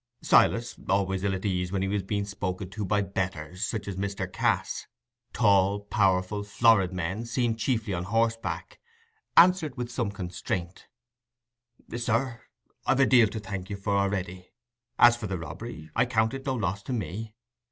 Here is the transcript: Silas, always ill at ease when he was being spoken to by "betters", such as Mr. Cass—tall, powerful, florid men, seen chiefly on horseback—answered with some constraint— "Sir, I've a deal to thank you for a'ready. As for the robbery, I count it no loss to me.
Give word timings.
Silas, 0.23 0.75
always 0.89 1.23
ill 1.23 1.35
at 1.35 1.45
ease 1.45 1.71
when 1.71 1.83
he 1.83 1.87
was 1.87 2.01
being 2.01 2.25
spoken 2.25 2.67
to 2.71 2.83
by 2.83 3.03
"betters", 3.03 3.63
such 3.67 3.87
as 3.87 3.97
Mr. 3.97 4.25
Cass—tall, 4.33 5.81
powerful, 5.81 6.41
florid 6.41 6.91
men, 6.91 7.23
seen 7.23 7.55
chiefly 7.55 7.93
on 7.93 8.05
horseback—answered 8.05 9.77
with 9.77 9.91
some 9.91 10.09
constraint— 10.09 10.87
"Sir, 11.95 12.41
I've 12.87 12.99
a 12.99 13.05
deal 13.05 13.27
to 13.27 13.39
thank 13.39 13.69
you 13.69 13.75
for 13.75 13.95
a'ready. 13.95 14.47
As 14.97 15.15
for 15.15 15.27
the 15.27 15.37
robbery, 15.37 15.91
I 15.95 16.07
count 16.07 16.33
it 16.33 16.47
no 16.47 16.55
loss 16.55 16.81
to 16.81 16.93
me. 16.93 17.35